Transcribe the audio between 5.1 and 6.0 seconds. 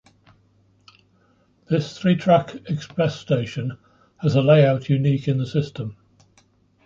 in the system.